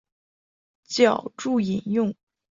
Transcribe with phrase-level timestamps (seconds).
[0.87, 2.15] 脚注引用